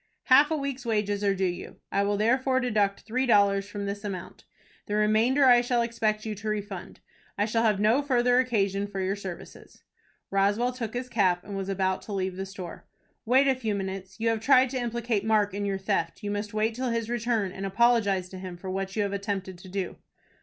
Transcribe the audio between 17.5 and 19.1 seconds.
and apologize to him for what you